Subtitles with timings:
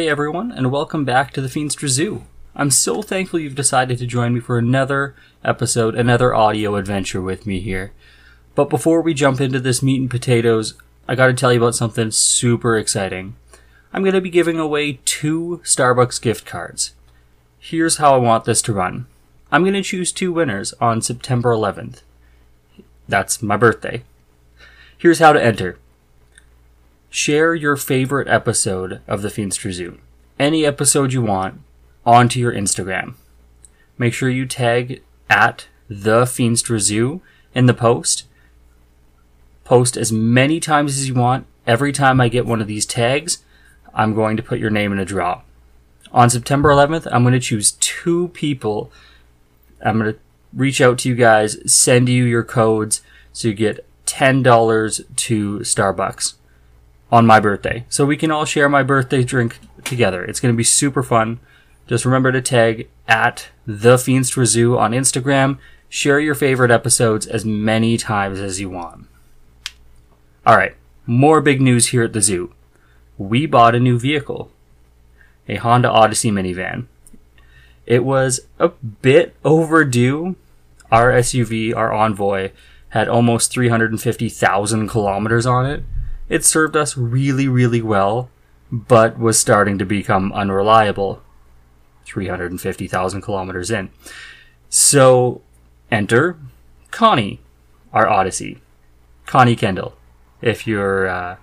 [0.00, 2.24] Hey everyone, and welcome back to the Feenstra Zoo.
[2.56, 5.14] I'm so thankful you've decided to join me for another
[5.44, 7.92] episode, another audio adventure with me here.
[8.54, 10.72] But before we jump into this meat and potatoes,
[11.06, 13.36] I gotta tell you about something super exciting.
[13.92, 16.94] I'm gonna be giving away two Starbucks gift cards.
[17.58, 19.06] Here's how I want this to run.
[19.52, 22.00] I'm gonna choose two winners on September 11th.
[23.06, 24.04] That's my birthday.
[24.96, 25.76] Here's how to enter
[27.10, 29.98] share your favorite episode of the Feenstra Zoo.
[30.38, 31.60] Any episode you want
[32.06, 33.14] onto your Instagram.
[33.98, 37.20] Make sure you tag at the Feenstra Zoo
[37.52, 38.26] in the post.
[39.64, 41.46] Post as many times as you want.
[41.66, 43.38] Every time I get one of these tags,
[43.92, 45.42] I'm going to put your name in a draw.
[46.12, 48.90] On September 11th, I'm going to choose two people.
[49.84, 50.18] I'm going to
[50.52, 53.02] reach out to you guys, send you your codes
[53.32, 56.34] so you get $10 to Starbucks
[57.10, 57.84] on my birthday.
[57.88, 60.24] So we can all share my birthday drink together.
[60.24, 61.40] It's going to be super fun.
[61.86, 65.58] Just remember to tag at the Feenstra Zoo on Instagram.
[65.88, 69.08] Share your favorite episodes as many times as you want.
[70.46, 72.54] All right, more big news here at the zoo.
[73.18, 74.50] We bought a new vehicle,
[75.48, 76.86] a Honda Odyssey minivan.
[77.86, 80.36] It was a bit overdue.
[80.92, 82.52] Our SUV, our Envoy,
[82.90, 85.82] had almost 350,000 kilometers on it
[86.30, 88.30] it served us really, really well,
[88.72, 91.20] but was starting to become unreliable.
[92.06, 93.90] 350,000 kilometers in.
[94.68, 95.42] So,
[95.90, 96.38] enter
[96.90, 97.40] Connie,
[97.92, 98.62] our Odyssey.
[99.26, 99.96] Connie Kendall.
[100.40, 101.36] If you're uh,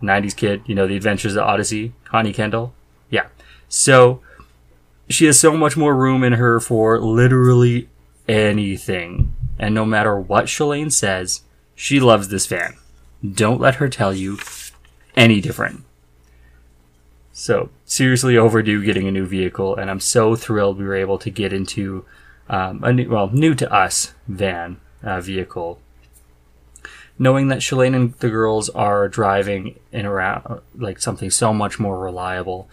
[0.00, 1.92] a 90s kid, you know the adventures of Odyssey.
[2.04, 2.74] Connie Kendall.
[3.10, 3.26] Yeah.
[3.68, 4.20] So,
[5.08, 7.88] she has so much more room in her for literally
[8.26, 9.34] anything.
[9.58, 11.42] And no matter what Shalane says,
[11.74, 12.76] she loves this van.
[13.28, 14.38] Don't let her tell you
[15.16, 15.84] any different.
[17.32, 21.30] So, seriously overdue getting a new vehicle, and I'm so thrilled we were able to
[21.30, 22.04] get into
[22.48, 25.80] um, a new, well, new to us van uh, vehicle.
[27.18, 31.98] Knowing that Shalane and the girls are driving in around like something so much more
[31.98, 32.68] reliable,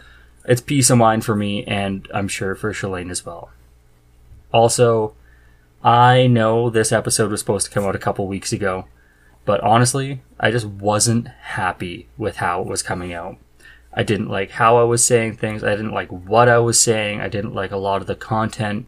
[0.45, 3.51] it's peace of mind for me, and I'm sure for Shalane as well.
[4.51, 5.13] Also,
[5.83, 8.85] I know this episode was supposed to come out a couple weeks ago,
[9.45, 13.37] but honestly, I just wasn't happy with how it was coming out.
[13.93, 15.63] I didn't like how I was saying things.
[15.63, 17.21] I didn't like what I was saying.
[17.21, 18.87] I didn't like a lot of the content.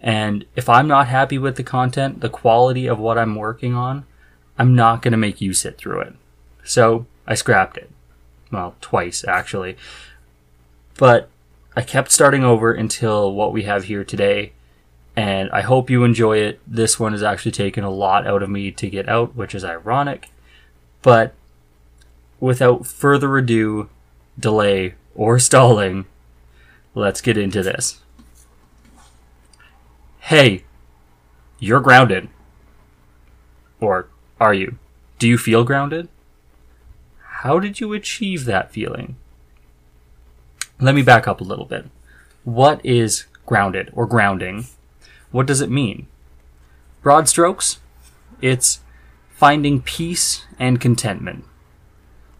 [0.00, 4.06] And if I'm not happy with the content, the quality of what I'm working on,
[4.58, 6.14] I'm not going to make you sit through it.
[6.64, 7.90] So I scrapped it.
[8.50, 9.76] Well, twice actually.
[10.96, 11.28] But
[11.76, 14.52] I kept starting over until what we have here today
[15.18, 16.60] and I hope you enjoy it.
[16.64, 19.64] This one has actually taken a lot out of me to get out, which is
[19.64, 20.30] ironic.
[21.02, 21.34] But
[22.38, 23.88] without further ado,
[24.38, 26.06] delay, or stalling,
[26.94, 28.00] let's get into this.
[30.20, 30.62] Hey,
[31.58, 32.28] you're grounded.
[33.80, 34.06] Or
[34.40, 34.78] are you?
[35.18, 36.08] Do you feel grounded?
[37.18, 39.16] How did you achieve that feeling?
[40.78, 41.86] Let me back up a little bit.
[42.44, 44.66] What is grounded or grounding?
[45.30, 46.06] What does it mean?
[47.02, 47.78] Broad strokes,
[48.40, 48.80] it's
[49.30, 51.44] finding peace and contentment.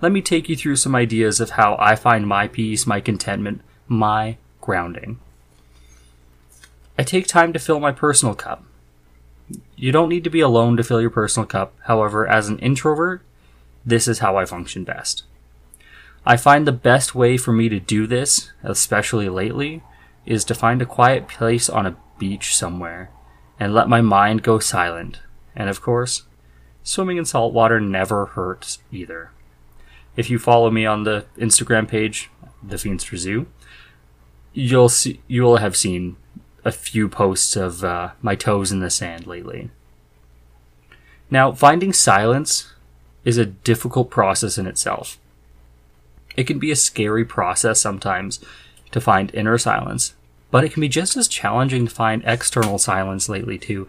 [0.01, 3.63] Let me take you through some ideas of how I find my peace, my contentment,
[3.89, 5.19] my grounding.
[6.99, 8.65] I take time to fill my personal cup.
[9.77, 11.75] You don't need to be alone to fill your personal cup.
[11.85, 13.23] However, as an introvert,
[13.85, 15.25] this is how I function best.
[16.27, 19.83] I find the best way for me to do this, especially lately,
[20.27, 23.11] is to find a quiet place on a beach somewhere
[23.59, 25.21] and let my mind go silent.
[25.55, 26.23] And of course,
[26.83, 29.31] swimming in salt water never hurts either.
[30.17, 32.31] If you follow me on the Instagram page,
[32.63, 33.47] the Feenstra Zoo,
[34.53, 36.17] you'll see you will have seen
[36.65, 39.71] a few posts of uh, my toes in the sand lately.
[41.31, 42.73] Now, finding silence
[43.25, 45.19] is a difficult process in itself.
[46.37, 48.41] It can be a scary process sometimes
[48.91, 50.15] to find inner silence,
[50.51, 53.89] but it can be just as challenging to find external silence lately too.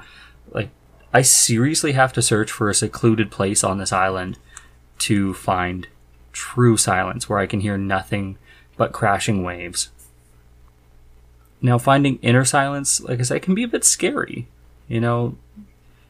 [0.52, 0.70] Like
[1.14, 4.38] I seriously have to search for a secluded place on this island
[5.00, 5.88] to find
[6.34, 8.38] true silence where I can hear nothing
[8.78, 9.90] but crashing waves.
[11.62, 14.48] Now, finding inner silence, like I said, can be a bit scary.
[14.88, 15.38] You know,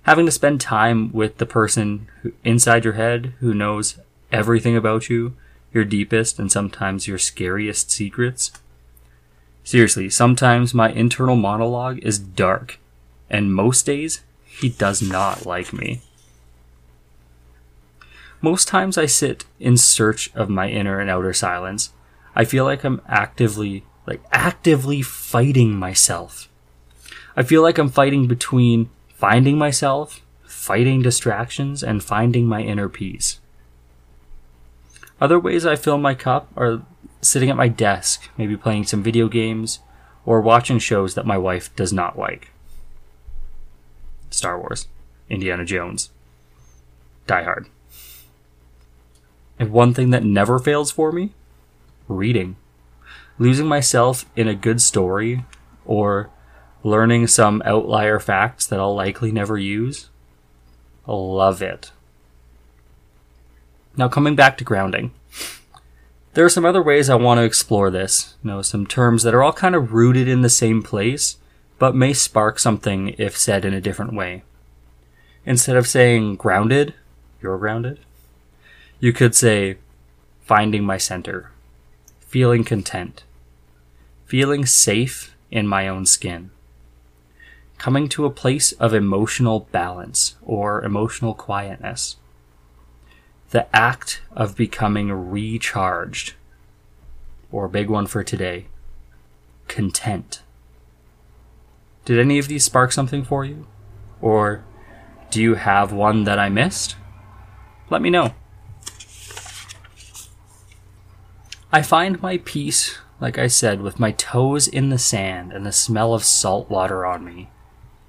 [0.03, 3.97] having to spend time with the person who, inside your head who knows
[4.31, 5.35] everything about you,
[5.73, 8.51] your deepest and sometimes your scariest secrets.
[9.69, 12.79] Seriously, sometimes my internal monologue is dark,
[13.29, 16.01] and most days he does not like me.
[18.41, 21.93] Most times I sit in search of my inner and outer silence.
[22.35, 26.49] I feel like I'm actively, like actively fighting myself.
[27.37, 33.39] I feel like I'm fighting between finding myself, fighting distractions, and finding my inner peace.
[35.21, 36.81] Other ways I fill my cup are
[37.21, 39.79] sitting at my desk, maybe playing some video games,
[40.25, 42.51] or watching shows that my wife does not like.
[44.29, 44.87] Star Wars,
[45.29, 46.11] Indiana Jones,
[47.27, 47.67] Die Hard.
[49.57, 51.31] And one thing that never fails for me
[52.07, 52.55] reading.
[53.37, 55.45] Losing myself in a good story
[55.85, 56.29] or
[56.83, 60.09] learning some outlier facts that I'll likely never use.
[61.07, 61.91] Love it.
[63.95, 65.11] Now, coming back to grounding.
[66.33, 68.35] There are some other ways I want to explore this.
[68.43, 71.37] You know, some terms that are all kind of rooted in the same place,
[71.79, 74.43] but may spark something if said in a different way.
[75.45, 76.93] Instead of saying grounded,
[77.41, 77.99] you're grounded,
[78.99, 79.77] you could say
[80.41, 81.51] finding my center,
[82.19, 83.23] feeling content,
[84.25, 86.51] feeling safe in my own skin,
[87.79, 92.17] coming to a place of emotional balance or emotional quietness,
[93.51, 96.33] the act of becoming recharged,
[97.51, 98.67] or big one for today,
[99.67, 100.43] content.
[102.05, 103.67] Did any of these spark something for you?
[104.21, 104.63] Or
[105.31, 106.95] do you have one that I missed?
[107.89, 108.33] Let me know.
[111.71, 115.71] I find my peace, like I said, with my toes in the sand and the
[115.71, 117.49] smell of salt water on me.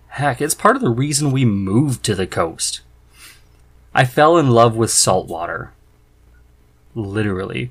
[0.08, 2.80] Heck, it's part of the reason we moved to the coast.
[3.94, 5.72] I fell in love with salt water.
[6.94, 7.70] Literally.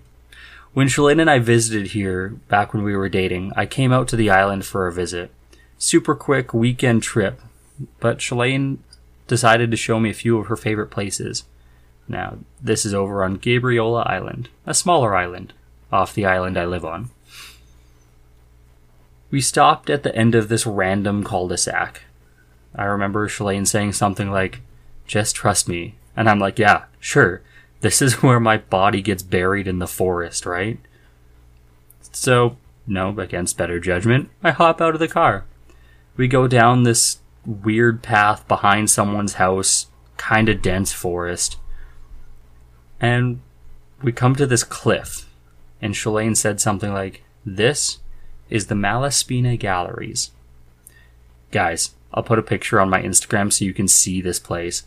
[0.73, 4.15] When Shalane and I visited here back when we were dating, I came out to
[4.15, 5.31] the island for a visit
[5.79, 7.41] super quick weekend trip,
[7.99, 8.77] but Shalane
[9.27, 11.45] decided to show me a few of her favorite places.
[12.07, 15.53] Now, this is over on Gabriola Island, a smaller island
[15.91, 17.09] off the island I live on.
[19.31, 22.03] We stopped at the end of this random cul de sac.
[22.75, 24.61] I remember Shalane saying something like,
[25.07, 25.95] just trust me.
[26.19, 27.41] And I'm like, yeah, sure.
[27.81, 30.77] This is where my body gets buried in the forest, right?
[32.11, 35.45] So, no, against better judgment, I hop out of the car
[36.19, 39.87] we go down this weird path behind someone's house,
[40.17, 41.55] kind of dense forest,
[42.99, 43.39] and
[44.03, 45.29] we come to this cliff.
[45.81, 47.99] And Shalane said something like, This
[48.49, 50.31] is the Malaspina Galleries.
[51.51, 54.83] Guys, I'll put a picture on my Instagram so you can see this place.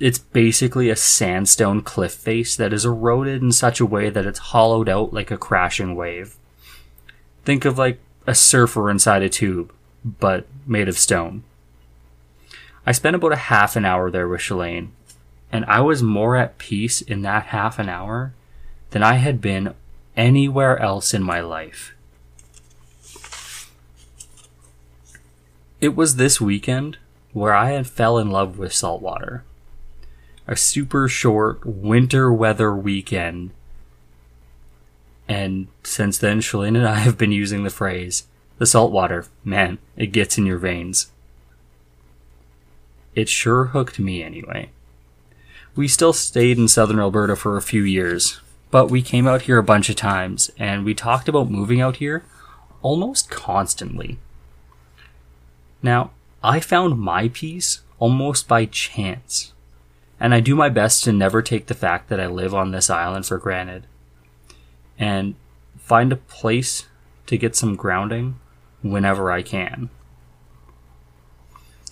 [0.00, 4.38] It's basically a sandstone cliff face that is eroded in such a way that it's
[4.38, 6.36] hollowed out like a crashing wave.
[7.44, 9.72] Think of like a surfer inside a tube,
[10.04, 11.42] but made of stone.
[12.86, 14.90] I spent about a half an hour there with Shalane,
[15.50, 18.32] and I was more at peace in that half an hour
[18.90, 19.74] than I had been
[20.16, 21.94] anywhere else in my life.
[25.80, 26.98] It was this weekend
[27.32, 29.44] where I had fell in love with saltwater.
[30.48, 33.52] A super short winter weather weekend
[35.28, 38.26] and since then, Shalane and I have been using the phrase,
[38.56, 41.12] the salt water, man, it gets in your veins.
[43.14, 44.70] It sure hooked me anyway.
[45.76, 48.40] We still stayed in southern Alberta for a few years,
[48.70, 51.96] but we came out here a bunch of times and we talked about moving out
[51.96, 52.24] here
[52.82, 54.18] almost constantly.
[55.82, 56.10] Now,
[56.42, 59.52] I found my peace almost by chance,
[60.20, 62.90] and I do my best to never take the fact that I live on this
[62.90, 63.86] island for granted
[64.98, 65.34] and
[65.76, 66.86] find a place
[67.26, 68.38] to get some grounding
[68.82, 69.90] whenever I can.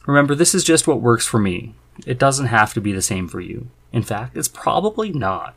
[0.07, 1.75] Remember, this is just what works for me.
[2.07, 3.69] It doesn't have to be the same for you.
[3.93, 5.55] In fact, it's probably not.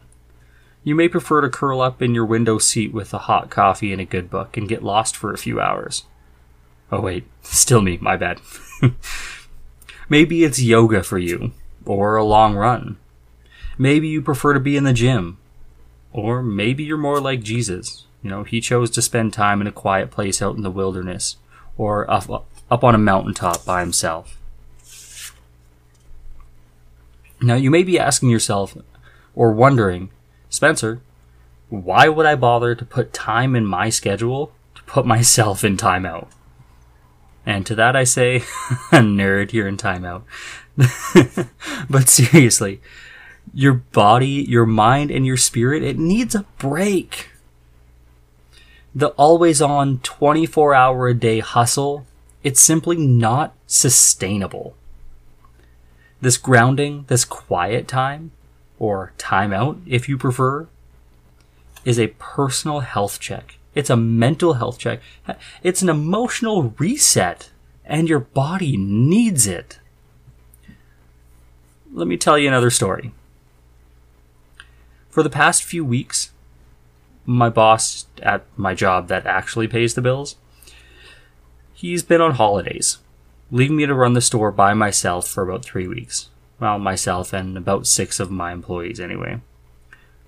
[0.84, 4.02] You may prefer to curl up in your window seat with a hot coffee and
[4.02, 6.06] a good book and get lost for a few hours.
[6.92, 8.42] Oh, wait, still me, my bad.
[10.10, 11.52] Maybe it's yoga for you,
[11.86, 12.98] or a long run.
[13.78, 15.38] Maybe you prefer to be in the gym,
[16.12, 18.06] Or maybe you're more like Jesus.
[18.24, 21.38] You know, he chose to spend time in a quiet place out in the wilderness
[21.78, 24.38] or up, up on a mountaintop by himself.
[27.42, 28.76] Now, you may be asking yourself
[29.34, 30.10] or wondering,
[30.50, 31.02] Spencer,
[31.70, 36.28] why would I bother to put time in my schedule to put myself in timeout?
[37.46, 38.40] And to that I say,
[38.92, 40.24] nerd, you're in timeout.
[41.90, 42.82] but seriously,
[43.54, 47.30] your body, your mind, and your spirit, it needs a break.
[48.96, 52.06] The always on 24 hour a day hustle,
[52.44, 54.76] it's simply not sustainable.
[56.22, 58.32] This grounding, this quiet time,
[58.78, 60.68] or timeout if you prefer,
[61.86, 63.58] is a personal health check.
[63.76, 65.02] It's a mental health check.
[65.64, 67.50] It's an emotional reset,
[67.86, 69.80] and your body needs it.
[71.92, 73.12] Let me tell you another story.
[75.10, 76.32] For the past few weeks,
[77.26, 80.36] my boss at my job that actually pays the bills,
[81.74, 83.00] he's been on holidays,
[83.52, 86.30] leaving me to run the store by myself for about three weeks.
[86.60, 89.42] Well, myself and about six of my employees, anyway.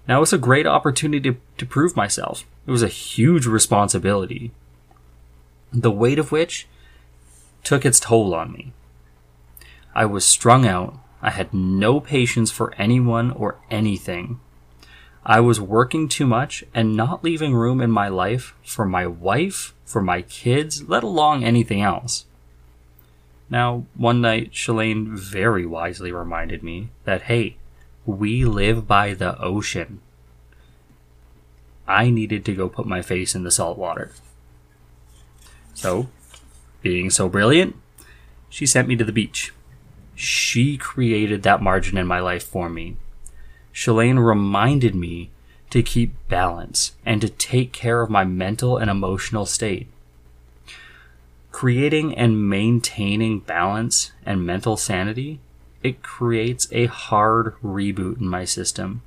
[0.08, 2.46] Now, it was a great opportunity to, to prove myself.
[2.66, 4.52] It was a huge responsibility,
[5.74, 6.68] the weight of which
[7.64, 8.74] took its toll on me.
[9.94, 10.98] I was strung out.
[11.22, 14.40] I had no patience for anyone or anything.
[15.24, 19.74] I was working too much and not leaving room in my life for my wife,
[19.86, 22.26] for my kids, let alone anything else.
[23.50, 27.58] Now, one night, Shalane very wisely reminded me that, hey,
[28.06, 30.00] we live by the ocean.
[31.88, 34.12] I needed to go put my face in the salt water.
[35.74, 36.08] So,
[36.82, 37.76] being so brilliant,
[38.50, 39.52] she sent me to the beach.
[40.24, 42.96] She created that margin in my life for me.
[43.74, 45.32] Shalane reminded me
[45.72, 49.88] to keep balance and to take care of my mental and emotional state.
[51.52, 55.40] Creating and maintaining balance and mental sanity,
[55.82, 59.02] it creates a hard reboot in my system.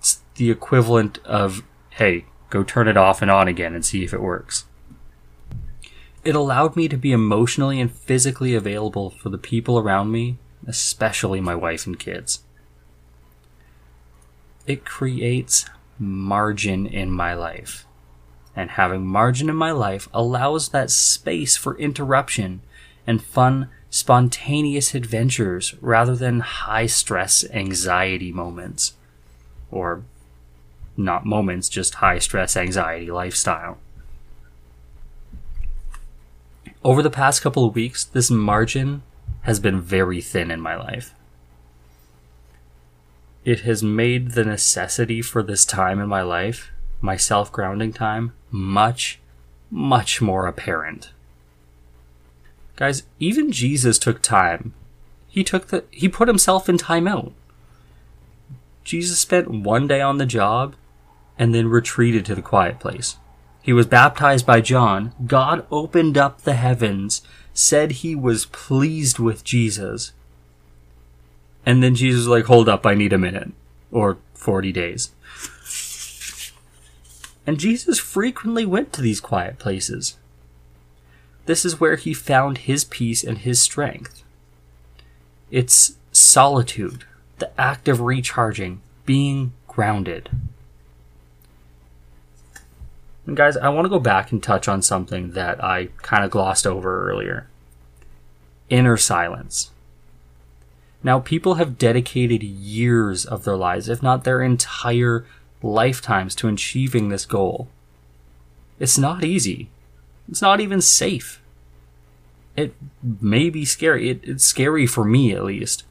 [0.00, 4.12] It's the equivalent of, hey, go turn it off and on again and see if
[4.12, 4.64] it works.
[6.26, 11.40] It allowed me to be emotionally and physically available for the people around me, especially
[11.40, 12.40] my wife and kids
[14.66, 15.66] it creates
[15.98, 17.86] margin in my life.
[18.54, 22.62] And having margin in my life allows that space for interruption
[23.06, 28.94] and fun, spontaneous adventures rather than high stress anxiety moments.
[29.70, 30.02] Or
[30.96, 33.78] not moments, just high stress anxiety lifestyle.
[36.86, 39.02] Over the past couple of weeks, this margin
[39.42, 41.16] has been very thin in my life
[43.46, 48.32] it has made the necessity for this time in my life, my self grounding time,
[48.50, 49.20] much,
[49.70, 51.12] much more apparent.
[52.74, 54.74] Guys, even Jesus took time.
[55.28, 57.32] He took the he put himself in timeout.
[58.82, 60.74] Jesus spent one day on the job
[61.38, 63.16] and then retreated to the quiet place.
[63.66, 65.12] He was baptized by John.
[65.26, 67.20] God opened up the heavens,
[67.52, 70.12] said he was pleased with Jesus,
[71.66, 73.50] and then Jesus was like, hold up, I need a minute.
[73.90, 75.10] Or 40 days.
[77.44, 80.16] And Jesus frequently went to these quiet places.
[81.46, 84.22] This is where he found his peace and his strength.
[85.50, 87.04] It's solitude,
[87.38, 90.30] the act of recharging, being grounded.
[93.26, 96.30] And guys, I want to go back and touch on something that I kind of
[96.30, 97.48] glossed over earlier
[98.68, 99.70] inner silence.
[101.02, 105.24] Now, people have dedicated years of their lives, if not their entire
[105.62, 107.68] lifetimes, to achieving this goal.
[108.80, 109.68] It's not easy.
[110.28, 111.40] It's not even safe.
[112.56, 114.10] It may be scary.
[114.10, 115.84] It, it's scary for me, at least.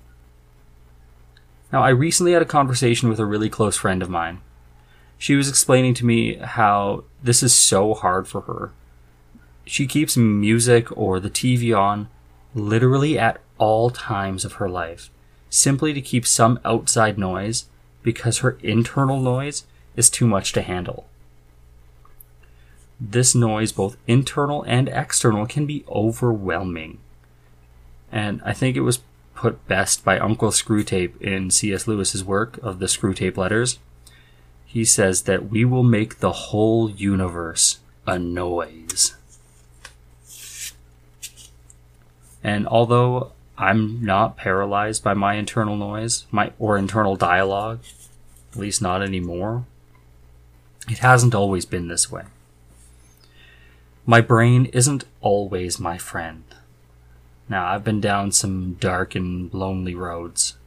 [1.72, 4.42] Now, I recently had a conversation with a really close friend of mine.
[5.18, 8.72] She was explaining to me how this is so hard for her.
[9.66, 12.08] She keeps music or the TV on
[12.54, 15.10] literally at all times of her life,
[15.50, 17.66] simply to keep some outside noise
[18.04, 19.66] because her internal noise
[19.96, 21.08] is too much to handle.
[23.00, 27.00] This noise, both internal and external, can be overwhelming.
[28.12, 29.00] And I think it was
[29.34, 31.88] put best by Uncle Screwtape in C.S.
[31.88, 33.80] Lewis's work of the Screwtape Letters.
[34.76, 39.16] He says that we will make the whole universe a noise.
[42.44, 47.80] And although I'm not paralyzed by my internal noise, my or internal dialogue,
[48.52, 49.64] at least not anymore.
[50.90, 52.24] It hasn't always been this way.
[54.06, 56.44] My brain isn't always my friend.
[57.48, 60.58] Now, I've been down some dark and lonely roads,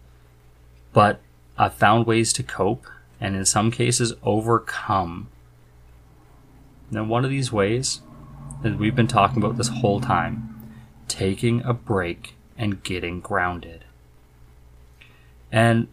[0.94, 1.20] but
[1.58, 2.86] I've found ways to cope
[3.20, 5.28] and in some cases overcome.
[6.90, 8.00] And one of these ways
[8.62, 10.54] that we've been talking about this whole time
[11.06, 13.84] taking a break and getting grounded.
[15.50, 15.88] And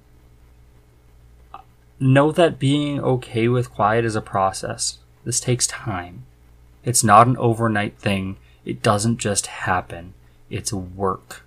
[1.99, 4.99] know that being okay with quiet is a process.
[5.23, 6.25] This takes time.
[6.83, 8.37] It's not an overnight thing.
[8.63, 10.13] It doesn't just happen.
[10.49, 11.43] It's work.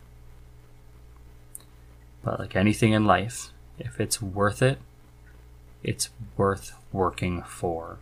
[2.24, 4.78] But like anything in life, if it's worth it,
[5.88, 7.98] it's worth working for.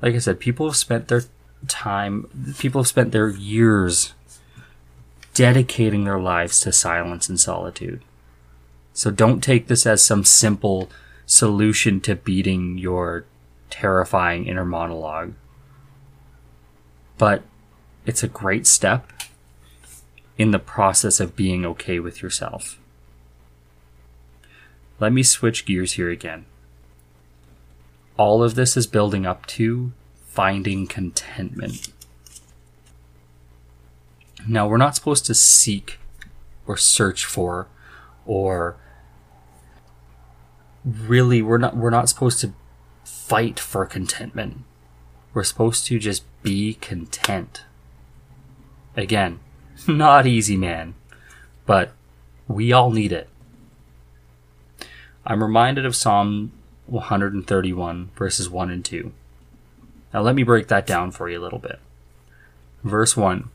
[0.00, 1.22] Like I said, people have spent their
[1.68, 4.14] time, people have spent their years
[5.34, 8.00] dedicating their lives to silence and solitude.
[8.92, 10.88] So don't take this as some simple
[11.26, 13.24] solution to beating your
[13.68, 15.34] terrifying inner monologue.
[17.18, 17.42] But
[18.06, 19.10] it's a great step
[20.38, 22.78] in the process of being okay with yourself.
[25.00, 26.46] Let me switch gears here again.
[28.16, 29.92] All of this is building up to
[30.26, 31.92] finding contentment.
[34.46, 35.98] Now, we're not supposed to seek
[36.66, 37.68] or search for
[38.26, 38.76] or
[40.84, 42.52] really we're not we're not supposed to
[43.04, 44.58] fight for contentment.
[45.32, 47.64] We're supposed to just be content.
[48.96, 49.40] Again,
[49.88, 50.94] not easy, man,
[51.66, 51.92] but
[52.46, 53.28] we all need it.
[55.26, 56.52] I'm reminded of Psalm
[56.86, 59.12] 131, verses 1 and 2.
[60.12, 61.80] Now, let me break that down for you a little bit.
[62.82, 63.48] Verse 1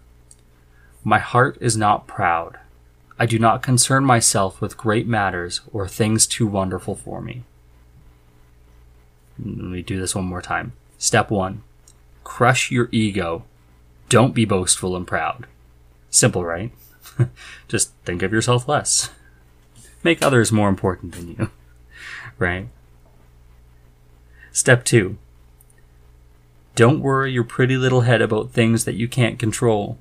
[1.04, 2.58] My heart is not proud.
[3.20, 7.44] I do not concern myself with great matters or things too wonderful for me.
[9.38, 10.74] Let me do this one more time.
[10.98, 11.62] Step 1
[12.24, 13.44] Crush your ego.
[14.10, 15.46] Don't be boastful and proud.
[16.10, 16.72] Simple, right?
[17.68, 19.12] Just think of yourself less.
[20.04, 21.50] Make others more important than you.
[22.40, 22.68] Right?
[24.52, 25.18] Step 2
[26.76, 29.98] Don't worry your pretty little head about things that you can't control,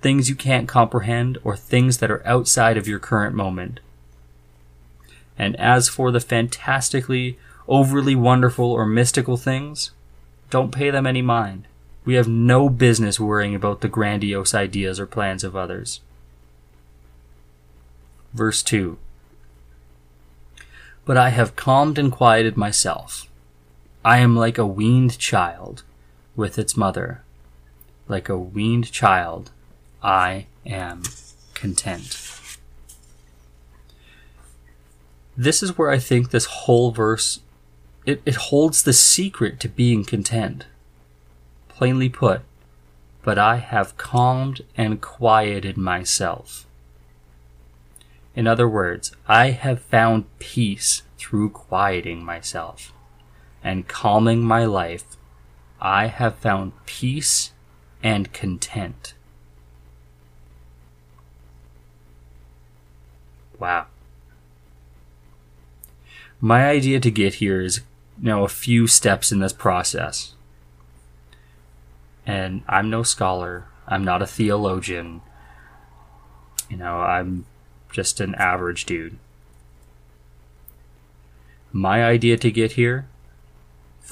[0.00, 3.80] things you can't comprehend, or things that are outside of your current moment.
[5.38, 9.92] And as for the fantastically, overly wonderful, or mystical things,
[10.50, 11.66] don't pay them any mind.
[12.04, 16.00] We have no business worrying about the grandiose ideas or plans of others.
[18.34, 18.98] Verse 2
[21.04, 23.28] but I have calmed and quieted myself.
[24.04, 25.82] I am like a weaned child
[26.36, 27.22] with its mother.
[28.08, 29.50] Like a weaned child,
[30.02, 31.02] I am
[31.54, 32.18] content.
[35.36, 37.40] This is where I think this whole verse
[38.04, 40.66] it, it holds the secret to being content.
[41.68, 42.42] Plainly put,
[43.22, 46.66] but I have calmed and quieted myself.
[48.34, 52.92] In other words, I have found peace through quieting myself
[53.62, 55.04] and calming my life.
[55.80, 57.52] I have found peace
[58.02, 59.14] and content.
[63.58, 63.86] Wow.
[66.40, 67.82] My idea to get here is,
[68.18, 70.34] you know, a few steps in this process.
[72.26, 73.66] And I'm no scholar.
[73.86, 75.20] I'm not a theologian.
[76.68, 77.44] You know, I'm
[77.92, 79.18] just an average dude.
[81.72, 83.06] My idea to get here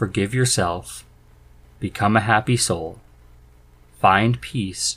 [0.01, 1.05] forgive yourself,
[1.79, 2.99] become a happy soul,
[3.99, 4.97] find peace,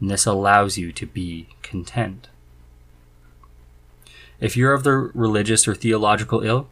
[0.00, 2.28] and this allows you to be content.
[4.40, 6.68] If you're of the religious or theological ill,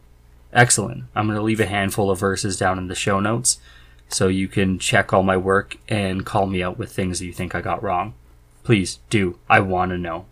[0.51, 1.03] excellent.
[1.13, 3.59] I'm going to leave a handful of verses down in the show notes
[4.07, 7.33] so you can check all my work and call me out with things that you
[7.33, 8.15] think I got wrong.
[8.63, 9.37] Please do.
[9.47, 10.25] I want to know.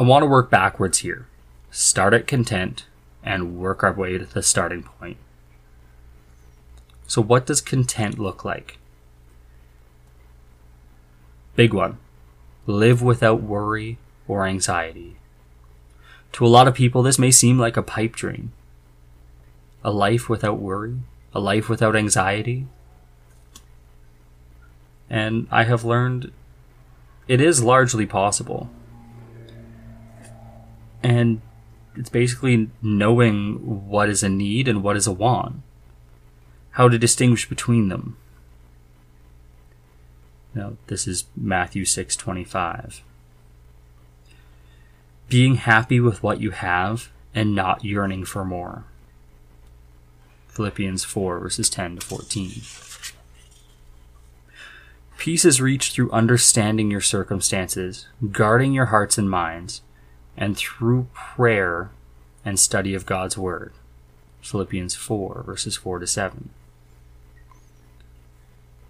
[0.00, 1.26] I want to work backwards here.
[1.70, 2.86] Start at content
[3.22, 5.18] and work our way to the starting point.
[7.06, 8.78] So, what does content look like?
[11.54, 11.98] Big one
[12.66, 15.16] live without worry or anxiety.
[16.32, 18.52] To a lot of people, this may seem like a pipe dream.
[19.84, 20.96] A life without worry,
[21.34, 22.66] a life without anxiety.
[25.10, 26.32] And I have learned
[27.28, 28.70] it is largely possible
[31.02, 31.40] and
[31.96, 35.56] it's basically knowing what is a need and what is a want
[36.72, 38.16] how to distinguish between them
[40.54, 43.00] now this is matthew 6.25
[45.30, 48.84] being happy with what you have and not yearning for more.
[50.48, 52.62] Philippians 4, verses 10 to 14.
[55.16, 59.82] Peace is reached through understanding your circumstances, guarding your hearts and minds,
[60.40, 61.90] and through prayer
[62.44, 63.74] and study of God's Word.
[64.40, 66.48] Philippians 4, verses 4 to 7.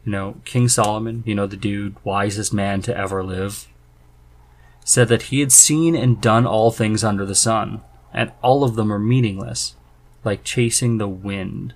[0.04, 3.66] You know, King Solomon, you know, the dude, wisest man to ever live,
[4.84, 7.82] said that he had seen and done all things under the sun,
[8.14, 9.74] and all of them are meaningless,
[10.24, 11.74] like chasing the wind.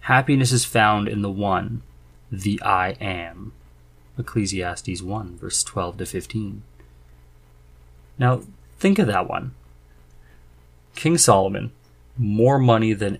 [0.00, 1.82] Happiness is found in the one,
[2.32, 3.52] the I am.
[4.18, 6.62] Ecclesiastes 1, verse 12 to 15.
[8.18, 8.42] Now,
[8.78, 9.54] think of that one.
[10.94, 11.70] King Solomon,
[12.16, 13.18] more money than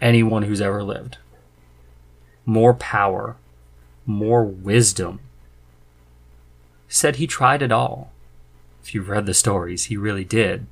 [0.00, 1.18] anyone who's ever lived,
[2.44, 3.36] more power,
[4.04, 5.20] more wisdom.
[6.88, 8.12] Said he tried it all.
[8.82, 10.66] If you've read the stories, he really did.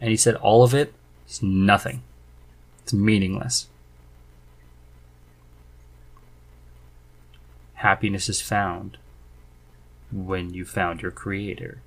[0.00, 0.94] And he said all of it
[1.28, 2.02] is nothing.
[2.82, 3.66] It's meaningless.
[7.74, 8.98] Happiness is found
[10.12, 11.80] when you found your Creator.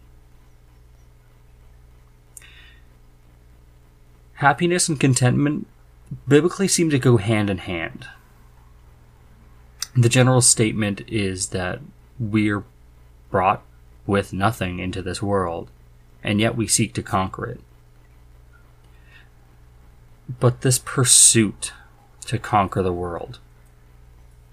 [4.36, 5.65] Happiness and contentment
[6.28, 8.08] biblically seem to go hand in hand.
[9.95, 11.80] The general statement is that
[12.19, 12.65] we're
[13.32, 13.63] brought
[14.06, 15.69] with nothing into this world,
[16.21, 17.62] and yet we seek to conquer it.
[20.39, 21.71] But this pursuit
[22.26, 23.39] to conquer the world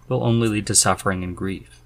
[0.08, 1.80] will only lead to suffering and grief.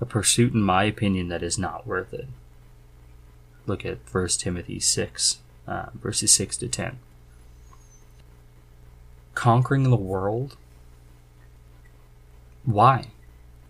[0.00, 2.28] A pursuit, in my opinion, that is not worth it.
[3.66, 6.98] Look at 1 Timothy 6, uh, verses 6 to 10.
[9.34, 10.56] Conquering the world?
[12.64, 13.08] Why?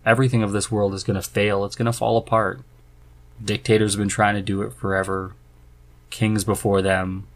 [0.04, 2.60] Everything of this world is going to fail, it's going to fall apart.
[3.42, 5.34] Dictators have been trying to do it forever,
[6.10, 7.26] kings before them.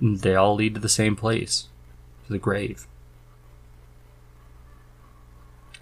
[0.00, 1.68] They all lead to the same place
[2.26, 2.86] to the grave.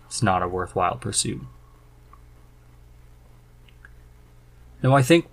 [0.06, 1.42] It's not a worthwhile pursuit.
[4.82, 5.26] Now, I think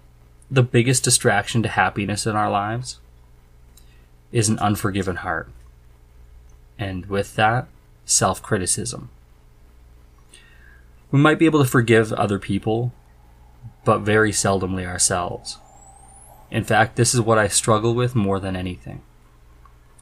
[0.52, 3.00] the biggest distraction to happiness in our lives
[4.34, 5.50] is an unforgiven heart.
[6.78, 7.68] And with that,
[8.06, 9.10] self criticism.
[11.10, 12.92] We might be able to forgive other people,
[13.86, 15.58] but very seldomly ourselves.
[16.50, 19.02] In fact, this is what I struggle with more than anything.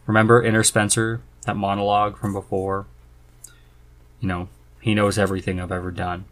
[0.08, 2.88] Remember Inner Spencer, that monologue from before?
[4.20, 4.50] You know,
[4.82, 6.26] he knows everything I've ever done.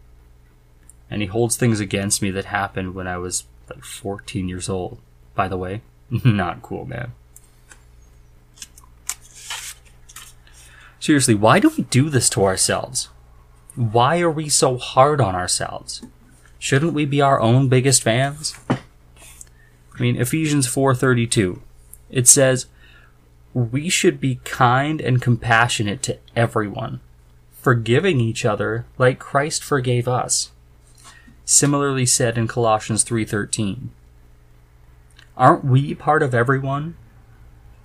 [1.08, 4.98] And he holds things against me that happened when I was like 14 years old.
[5.34, 7.12] By the way, not cool, man.
[11.00, 13.08] Seriously, why do we do this to ourselves?
[13.76, 16.02] Why are we so hard on ourselves?
[16.58, 18.56] Shouldn't we be our own biggest fans?
[18.68, 21.60] I mean, Ephesians 4:32.
[22.10, 22.66] It says,
[23.54, 27.00] "We should be kind and compassionate to everyone,
[27.52, 30.50] forgiving each other like Christ forgave us."
[31.50, 33.88] Similarly said in Colossians 3:13.
[35.34, 36.94] Aren't we part of everyone?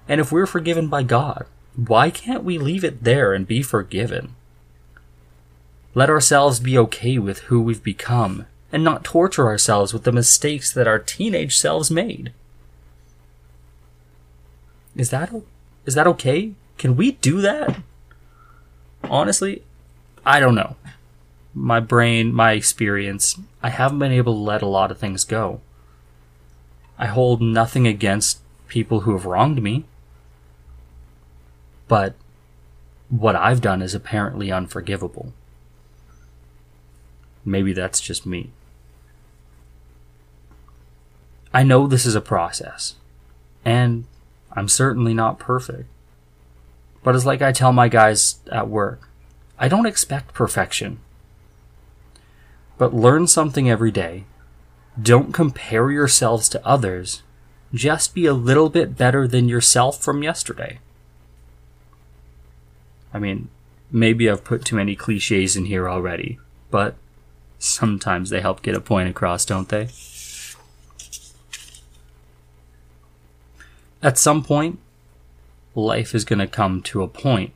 [0.05, 1.45] And if we're forgiven by God,
[1.77, 4.35] why can't we leave it there and be forgiven?
[5.95, 10.69] Let ourselves be okay with who we've become and not torture ourselves with the mistakes
[10.73, 12.33] that our teenage selves made.
[14.93, 15.31] Is that
[15.85, 16.51] is that okay?
[16.77, 17.77] Can we do that?
[19.05, 19.63] Honestly,
[20.25, 20.75] I don't know.
[21.53, 25.61] My brain, my experience, I haven't been able to let a lot of things go.
[26.97, 29.85] I hold nothing against people who have wronged me.
[31.87, 32.15] But
[33.09, 35.33] what I've done is apparently unforgivable.
[37.45, 38.51] Maybe that's just me.
[41.53, 42.95] I know this is a process,
[43.63, 44.05] and
[44.53, 45.87] I'm certainly not perfect.
[47.03, 49.07] But it's like I tell my guys at work
[49.59, 50.99] I don't expect perfection.
[52.83, 54.25] But learn something every day.
[55.01, 57.23] Don't compare yourselves to others.
[57.73, 60.79] Just be a little bit better than yourself from yesterday.
[63.13, 63.47] I mean,
[63.89, 66.39] maybe I've put too many cliches in here already,
[66.71, 66.97] but
[67.57, 69.87] sometimes they help get a point across, don't they?
[74.01, 74.77] At some point,
[75.73, 77.53] life is going to come to a point,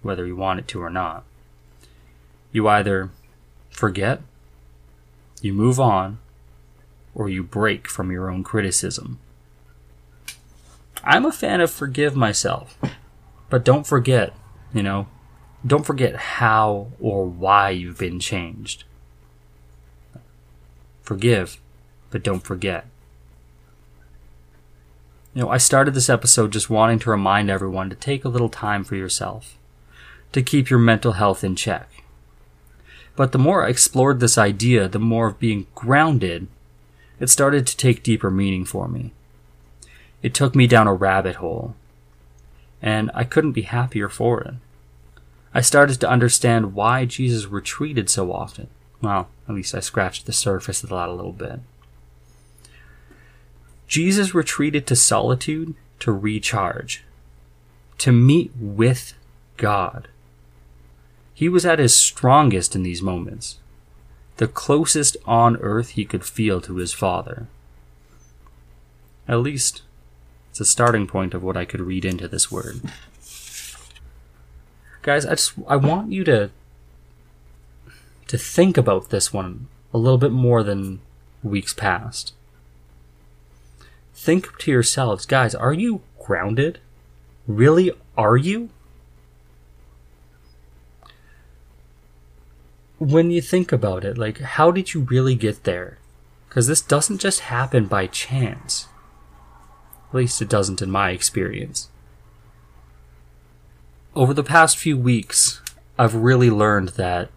[0.00, 1.24] whether you want it to or not.
[2.52, 3.10] You either
[3.82, 4.20] forget,
[5.40, 6.18] you move on,
[7.16, 9.18] or you break from your own criticism.
[11.02, 12.78] I'm a fan of forgive myself,
[13.50, 14.36] but don't forget,
[14.72, 15.08] you know,
[15.66, 18.84] don't forget how or why you've been changed.
[21.02, 21.60] Forgive,
[22.10, 22.86] but don't forget.
[25.34, 28.48] You know, I started this episode just wanting to remind everyone to take a little
[28.48, 29.58] time for yourself,
[30.30, 32.01] to keep your mental health in check.
[33.14, 36.48] But the more I explored this idea, the more of being grounded,
[37.20, 39.12] it started to take deeper meaning for me.
[40.22, 41.74] It took me down a rabbit hole,
[42.80, 44.54] and I couldn't be happier for it.
[45.54, 48.68] I started to understand why Jesus retreated so often.
[49.02, 51.60] Well, at least I scratched the surface of that a little bit.
[53.86, 57.04] Jesus retreated to solitude to recharge,
[57.98, 59.14] to meet with
[59.56, 60.08] God.
[61.42, 63.58] He was at his strongest in these moments,
[64.36, 67.48] the closest on earth he could feel to his Father.
[69.26, 69.82] At least,
[70.50, 72.82] it's a starting point of what I could read into this word.
[75.02, 76.50] Guys, I just I want you to
[78.28, 81.00] to think about this one a little bit more than
[81.42, 82.34] weeks past.
[84.14, 86.78] Think to yourselves, guys, are you grounded?
[87.48, 88.70] Really are you?
[93.02, 95.98] When you think about it, like, how did you really get there?
[96.48, 98.86] Because this doesn't just happen by chance.
[100.08, 101.88] At least it doesn't in my experience.
[104.14, 105.60] Over the past few weeks,
[105.98, 107.30] I've really learned that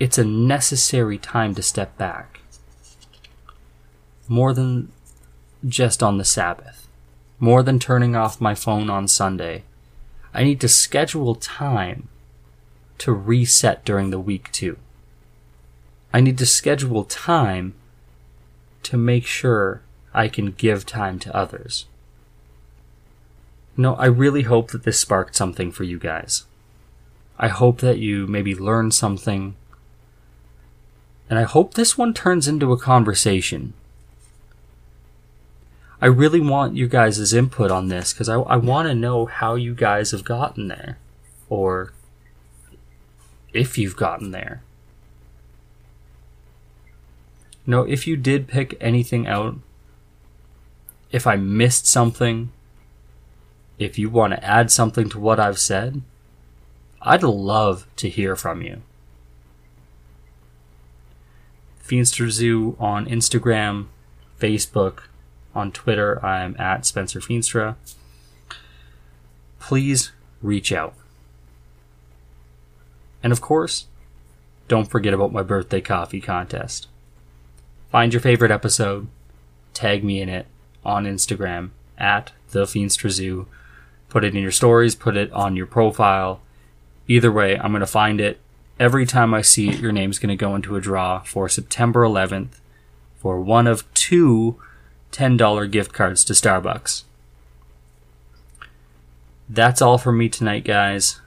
[0.00, 2.40] it's a necessary time to step back.
[4.26, 4.90] More than
[5.64, 6.88] just on the Sabbath.
[7.38, 9.62] More than turning off my phone on Sunday.
[10.34, 12.08] I need to schedule time
[12.98, 14.78] to reset during the week too.
[16.12, 17.74] I need to schedule time
[18.84, 19.82] to make sure
[20.14, 21.86] I can give time to others.
[23.76, 26.44] No, I really hope that this sparked something for you guys.
[27.38, 29.54] I hope that you maybe learned something.
[31.28, 33.74] And I hope this one turns into a conversation.
[36.00, 39.54] I really want you guys' input on this because I, I want to know how
[39.54, 40.98] you guys have gotten there.
[41.48, 41.92] Or
[43.56, 44.62] if you've gotten there.
[47.66, 49.56] No, if you did pick anything out,
[51.10, 52.52] if I missed something,
[53.78, 56.02] if you want to add something to what I've said,
[57.02, 58.82] I'd love to hear from you.
[61.82, 63.86] Feenstra Zoo on Instagram,
[64.40, 65.04] Facebook,
[65.54, 67.76] on Twitter, I'm at Spencer Feenstra.
[69.58, 70.94] Please reach out.
[73.22, 73.86] And of course,
[74.68, 76.88] don't forget about my birthday coffee contest.
[77.90, 79.08] Find your favorite episode,
[79.74, 80.46] tag me in it
[80.84, 83.46] on Instagram at the.
[84.08, 86.40] Put it in your stories, put it on your profile.
[87.08, 88.40] Either way, I'm going to find it.
[88.78, 92.02] Every time I see it, your name's going to go into a draw for September
[92.02, 92.60] 11th
[93.16, 94.60] for one of two
[95.12, 97.04] $10 gift cards to Starbucks.
[99.48, 101.20] That's all for me tonight, guys.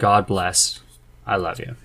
[0.00, 0.80] God bless.
[1.26, 1.76] I love you.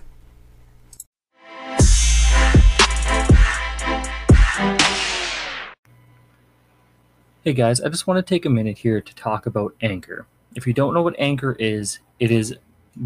[7.43, 10.27] Hey guys, I just want to take a minute here to talk about Anchor.
[10.55, 12.55] If you don't know what Anchor is, it is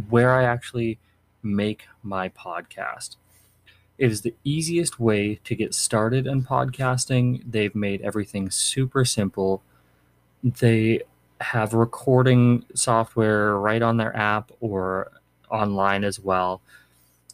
[0.09, 0.99] where I actually
[1.41, 3.15] make my podcast.
[3.97, 7.41] It is the easiest way to get started in podcasting.
[7.49, 9.63] They've made everything super simple.
[10.43, 11.01] They
[11.41, 15.11] have recording software right on their app or
[15.49, 16.61] online as well.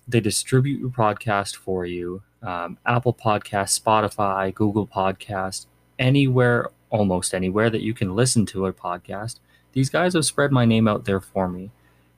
[0.08, 2.22] They distribute your podcast for you.
[2.44, 5.66] Um, Apple Podcast, Spotify, Google Podcast,
[5.98, 9.40] anywhere, almost anywhere that you can listen to a podcast.
[9.74, 11.72] These guys have spread my name out there for me.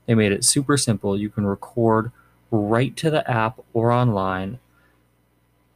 [0.06, 1.18] They made it super simple.
[1.18, 2.12] You can record
[2.52, 4.60] right to the app or online.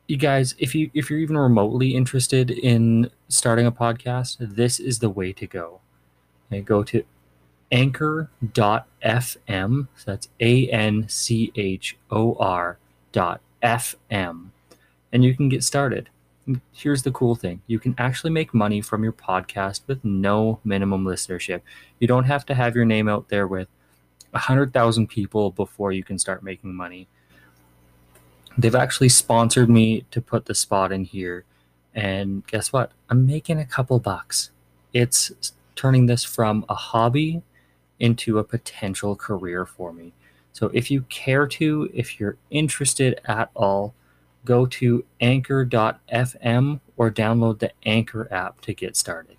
[0.07, 4.99] You guys, if you if you're even remotely interested in starting a podcast, this is
[4.99, 5.79] the way to go.
[6.51, 7.03] Okay, go to
[7.71, 8.27] anchor.fm.
[9.95, 12.77] So that's A N C H O R
[13.13, 14.49] dot FM.
[15.13, 16.09] And you can get started.
[16.73, 21.05] Here's the cool thing you can actually make money from your podcast with no minimum
[21.05, 21.61] listenership.
[21.99, 23.69] You don't have to have your name out there with
[24.31, 27.07] 100,000 people before you can start making money.
[28.57, 31.45] They've actually sponsored me to put the spot in here.
[31.93, 32.91] And guess what?
[33.09, 34.51] I'm making a couple bucks.
[34.93, 37.41] It's turning this from a hobby
[37.99, 40.13] into a potential career for me.
[40.53, 43.95] So if you care to, if you're interested at all,
[44.45, 49.37] go to anchor.fm or download the Anchor app to get started.